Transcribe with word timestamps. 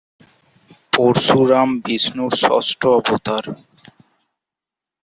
পরশুরাম 0.93 1.69
বিষ্ণুর 1.85 2.33
ষষ্ঠ 2.41 2.81
অবতার। 2.97 3.45